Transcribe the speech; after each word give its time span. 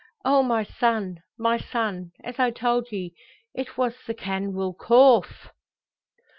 "Oh, 0.25 0.41
my 0.41 0.63
son, 0.63 1.21
my 1.37 1.59
son! 1.59 2.13
As 2.23 2.39
I 2.39 2.49
told 2.49 2.91
ye. 2.91 3.13
It 3.53 3.77
was 3.77 3.93
the 4.07 4.15
canwyll 4.15 4.73
corph!" 4.73 5.49